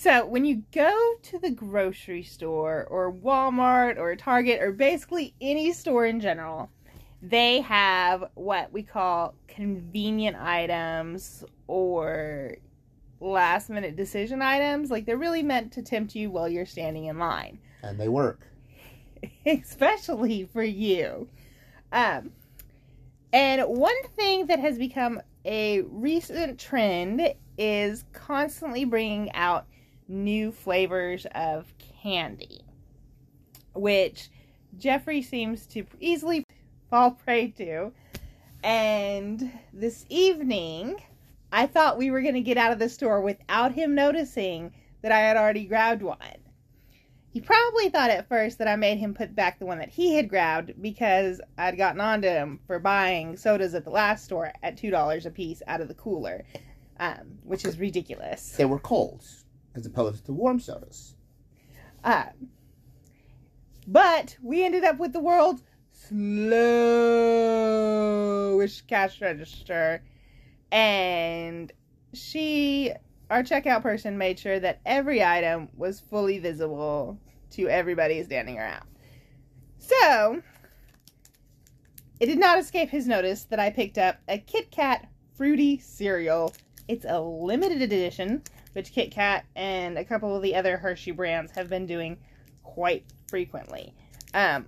[0.00, 5.74] So, when you go to the grocery store or Walmart or Target or basically any
[5.74, 6.70] store in general,
[7.20, 12.56] they have what we call convenient items or
[13.20, 14.90] last minute decision items.
[14.90, 17.58] Like they're really meant to tempt you while you're standing in line.
[17.82, 18.46] And they work.
[19.44, 21.28] Especially for you.
[21.92, 22.32] Um,
[23.34, 29.66] and one thing that has become a recent trend is constantly bringing out
[30.10, 32.60] new flavors of candy,
[33.74, 34.28] which
[34.76, 36.44] Geoffrey seems to easily
[36.90, 37.92] fall prey to.
[38.62, 41.00] And this evening,
[41.52, 45.12] I thought we were going to get out of the store without him noticing that
[45.12, 46.18] I had already grabbed one.
[47.32, 50.16] He probably thought at first that I made him put back the one that he
[50.16, 54.76] had grabbed because I'd gotten onto him for buying sodas at the last store at
[54.76, 56.44] $2 a piece out of the cooler,
[56.98, 58.50] um, which is ridiculous.
[58.56, 59.24] They were cold
[59.74, 61.14] as opposed to warm sodas.
[62.02, 62.26] Uh,
[63.86, 65.62] but we ended up with the world's
[66.08, 66.56] slowish
[68.86, 70.02] cash register.
[70.72, 71.72] And
[72.14, 72.92] she,
[73.30, 77.18] our checkout person, made sure that every item was fully visible
[77.50, 78.86] to everybody standing around.
[79.78, 80.42] So,
[82.20, 86.54] it did not escape his notice that I picked up a Kit Kat fruity cereal.
[86.86, 91.52] It's a limited edition, which Kit Kat and a couple of the other Hershey brands
[91.52, 92.18] have been doing
[92.62, 93.94] quite frequently.
[94.34, 94.66] Um,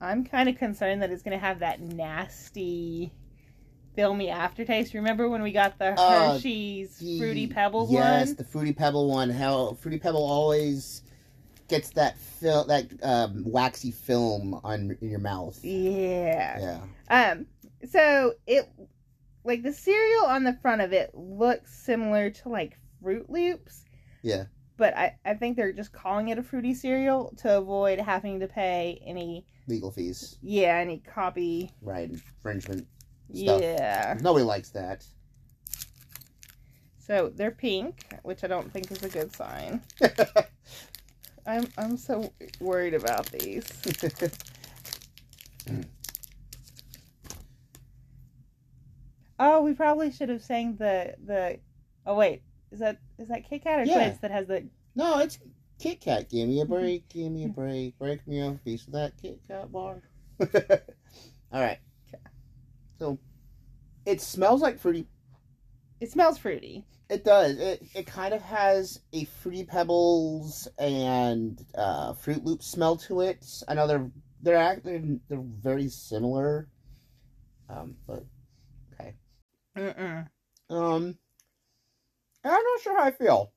[0.00, 3.12] I'm kind of concerned that it's going to have that nasty,
[3.94, 4.94] filmy aftertaste.
[4.94, 8.18] Remember when we got the Uh, Hershey's The- Fruity Pebbles yes, one?
[8.28, 9.30] Yes, the Fruity Pebble one.
[9.30, 11.02] How Fruity Pebble always
[11.68, 15.58] gets that fil- that um, waxy film on in your mouth.
[15.64, 16.80] Yeah.
[17.10, 17.30] Yeah.
[17.32, 17.46] Um.
[17.90, 18.68] So it,
[19.44, 23.84] like the cereal on the front of it looks similar to like Froot Loops.
[24.22, 24.44] Yeah.
[24.76, 28.48] But I, I think they're just calling it a fruity cereal to avoid having to
[28.48, 32.10] pay any Legal fees, yeah any copy right?
[32.10, 32.86] Infringement.
[33.32, 33.60] Stuff.
[33.62, 34.18] yeah.
[34.20, 35.06] Nobody likes that.
[36.98, 39.82] So they're pink, which I don't think is a good sign.
[41.46, 43.64] I'm I'm so worried about these.
[49.44, 51.58] Oh, we probably should have sang the the.
[52.06, 54.06] Oh wait, is that is that Kit Kat or Yeah.
[54.06, 54.66] Twix that has the?
[54.94, 55.38] no, it's
[55.78, 56.28] Kit Kat.
[56.30, 57.08] Give me a break.
[57.08, 57.98] Give me a break.
[57.98, 60.02] Break me off a piece of that Kit Kat bar.
[60.40, 61.78] All right.
[62.98, 63.18] So,
[64.06, 65.06] it smells like fruity
[66.00, 66.84] It smells fruity.
[67.10, 67.58] It does.
[67.58, 73.44] It it kind of has a Fruity Pebbles and uh, Froot Loop smell to it.
[73.68, 76.68] I know they're they're actually they're very similar.
[77.68, 78.24] Um, but
[78.94, 79.14] okay.
[79.76, 80.28] Mm-mm.
[80.70, 81.18] um,
[82.44, 83.52] I'm not sure how I feel.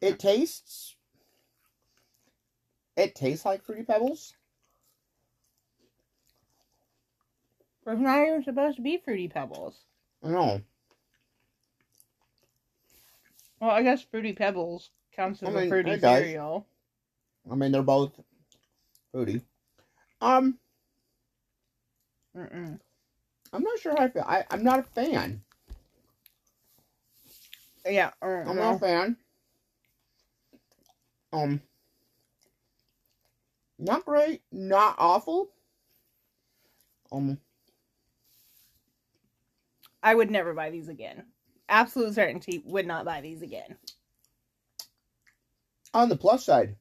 [0.00, 0.96] It tastes.
[2.96, 4.34] It tastes like Fruity Pebbles.
[7.86, 9.74] It's not even supposed to be fruity pebbles.
[10.22, 10.60] I know.
[13.60, 16.66] Well, I guess fruity pebbles counts as I mean, a fruity it cereal.
[17.50, 18.12] I mean, they're both
[19.12, 19.42] fruity.
[20.20, 20.58] Um,
[22.36, 22.78] Mm-mm.
[23.52, 24.24] I'm not sure how I feel.
[24.26, 25.42] I, I'm not a fan.
[27.86, 28.10] Yeah.
[28.22, 28.52] I'm no.
[28.54, 29.16] not a fan.
[31.32, 31.60] Um,
[33.78, 35.50] not great, not awful.
[37.10, 37.38] Um,
[40.02, 41.24] I would never buy these again.
[41.68, 43.76] Absolute certainty would not buy these again.
[45.92, 46.76] on the plus side,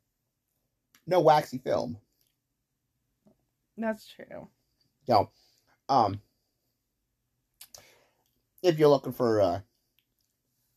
[1.07, 1.97] no waxy film.
[3.77, 4.49] That's true.
[5.07, 5.31] So,
[5.89, 6.21] um,
[8.61, 9.59] if you're looking for uh,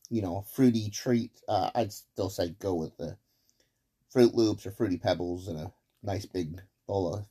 [0.09, 3.17] you know, fruity treat, uh, I'd still say go with the
[4.13, 5.71] Froot Loops or Fruity Pebbles and a
[6.03, 7.25] nice big bowl of,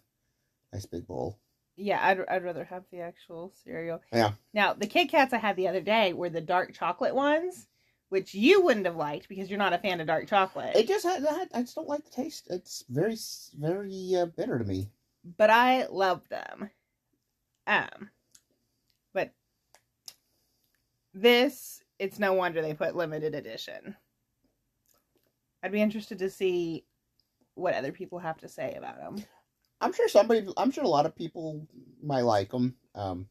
[0.72, 1.38] nice big bowl.
[1.76, 4.00] Yeah, I'd, I'd rather have the actual cereal.
[4.12, 4.32] Yeah.
[4.54, 7.66] Now, the Kit Kats I had the other day were the dark chocolate ones,
[8.08, 10.74] which you wouldn't have liked because you're not a fan of dark chocolate.
[10.76, 12.46] It just had, I just don't like the taste.
[12.50, 13.16] It's very,
[13.58, 14.88] very uh, bitter to me.
[15.36, 16.70] but I love them.
[17.66, 18.10] Um,
[19.12, 19.32] but
[21.12, 23.96] this, it's no wonder they put limited edition.
[25.62, 26.84] I'd be interested to see
[27.54, 29.24] what other people have to say about them.
[29.80, 31.66] I'm sure somebody, I'm sure a lot of people
[32.02, 32.76] might like them.
[32.94, 33.28] Um,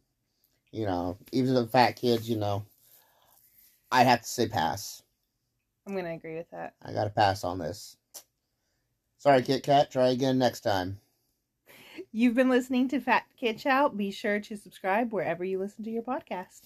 [0.72, 2.66] you know, even the fat kids, you know,
[3.92, 5.02] I'd have to say pass.
[5.88, 6.74] I'm gonna agree with that.
[6.84, 7.96] I got to pass on this.
[9.18, 9.92] Sorry, Kit Kat.
[9.92, 11.00] Try again next time.
[12.12, 13.90] You've been listening to Fat Kid Chow.
[13.90, 16.62] Be sure to subscribe wherever you listen to your podcast.